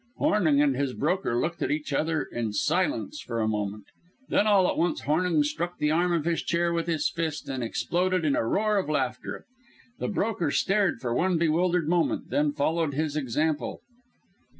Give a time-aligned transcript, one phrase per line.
[0.17, 3.83] Hornung and his broker looked at each other in silence for a moment.
[4.29, 7.63] Then all at once Hornung struck the arm of his chair with his fist and
[7.63, 9.45] exploded in a roar of laughter.
[9.99, 13.81] The broker stared for one bewildered moment, then followed his example.